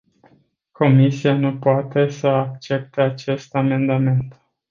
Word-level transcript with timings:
Comisia 0.73 1.33
nu 1.33 1.57
poate 1.59 2.09
să 2.09 2.27
accepte 2.27 3.01
acest 3.01 3.55
amendament. 3.55 4.35